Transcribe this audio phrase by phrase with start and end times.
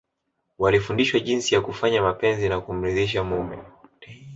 [0.59, 3.57] Walifundishwa jinsi ya kufanya mapenzi na kumridhisha mume